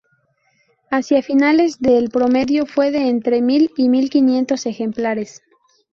Hacia 0.89 1.21
finales 1.21 1.77
del 1.79 2.05
el 2.05 2.09
promedio 2.09 2.65
fue 2.65 2.89
de 2.89 3.07
entre 3.07 3.39
mil 3.43 3.69
y 3.77 3.87
mil 3.87 4.09
quinientos 4.09 4.65
ejemplares. 4.65 5.43